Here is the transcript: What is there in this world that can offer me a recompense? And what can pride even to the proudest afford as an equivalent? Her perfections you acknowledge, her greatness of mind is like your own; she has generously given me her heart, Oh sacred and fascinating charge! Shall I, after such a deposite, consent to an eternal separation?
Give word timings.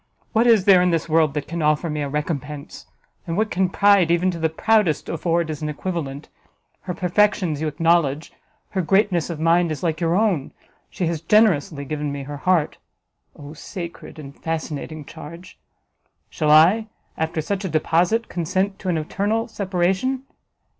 What 0.33 0.47
is 0.47 0.65
there 0.65 0.81
in 0.81 0.89
this 0.89 1.07
world 1.07 1.35
that 1.35 1.47
can 1.47 1.61
offer 1.61 1.87
me 1.87 2.01
a 2.01 2.09
recompense? 2.09 2.87
And 3.27 3.37
what 3.37 3.51
can 3.51 3.69
pride 3.69 4.09
even 4.09 4.31
to 4.31 4.39
the 4.39 4.49
proudest 4.49 5.07
afford 5.07 5.51
as 5.51 5.61
an 5.61 5.69
equivalent? 5.69 6.27
Her 6.81 6.95
perfections 6.95 7.61
you 7.61 7.67
acknowledge, 7.67 8.33
her 8.69 8.81
greatness 8.81 9.29
of 9.29 9.39
mind 9.39 9.71
is 9.71 9.83
like 9.83 10.01
your 10.01 10.15
own; 10.15 10.53
she 10.89 11.05
has 11.05 11.21
generously 11.21 11.85
given 11.85 12.11
me 12.11 12.23
her 12.23 12.37
heart, 12.37 12.79
Oh 13.35 13.53
sacred 13.53 14.17
and 14.17 14.35
fascinating 14.35 15.05
charge! 15.05 15.59
Shall 16.31 16.49
I, 16.49 16.87
after 17.15 17.39
such 17.39 17.63
a 17.63 17.69
deposite, 17.69 18.27
consent 18.27 18.79
to 18.79 18.89
an 18.89 18.97
eternal 18.97 19.47
separation? 19.47 20.23